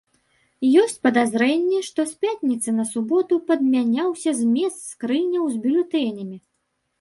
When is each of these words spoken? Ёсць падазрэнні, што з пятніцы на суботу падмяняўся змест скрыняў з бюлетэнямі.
Ёсць 0.83 0.95
падазрэнні, 1.07 1.81
што 1.87 2.05
з 2.11 2.25
пятніцы 2.25 2.69
на 2.77 2.85
суботу 2.93 3.37
падмяняўся 3.51 4.35
змест 4.41 4.79
скрыняў 4.93 5.43
з 5.53 5.63
бюлетэнямі. 5.67 6.37